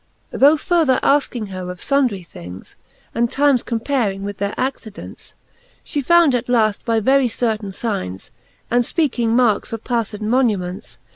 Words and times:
Tho 0.31 0.57
further 0.57 0.99
afking 1.03 1.45
her 1.51 1.69
of 1.69 1.79
fundry 1.79 2.23
things 2.23 2.75
And 3.13 3.29
times 3.29 3.61
comparing 3.61 4.23
with 4.23 4.39
their 4.39 4.55
accidents. 4.57 5.35
She 5.83 6.01
found 6.01 6.33
at 6.33 6.49
laft 6.49 6.83
by 6.85 6.99
very 6.99 7.27
certaine 7.27 7.69
fignes, 7.71 8.31
And 8.71 8.83
fpeaking 8.83 9.27
markes 9.27 9.73
of 9.73 9.83
pafled 9.83 10.21
monuments. 10.21 10.97